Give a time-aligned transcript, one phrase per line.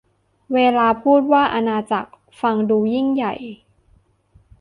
[0.53, 2.11] เวลาพูดว่าอาณาจักร
[2.41, 4.43] ฟังดูยิ่งใหญ่มาก